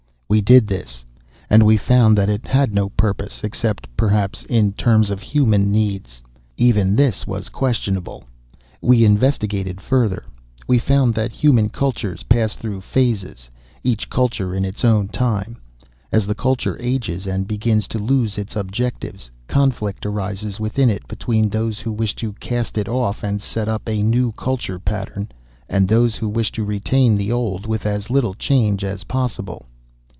[0.33, 1.03] We did this,
[1.49, 6.21] and we found that it had no purpose, except, perhaps, in terms of human needs.
[6.55, 8.23] Even this was questionable.
[8.81, 10.23] "We investigated further.
[10.69, 13.49] We found that human cultures pass through phases,
[13.83, 15.57] each culture in its own time.
[16.13, 21.49] As the culture ages and begins to lose its objectives, conflict arises within it between
[21.49, 25.27] those who wish to cast it off and set up a new culture pattern,
[25.67, 29.65] and those who wish to retain the old with as little change as possible.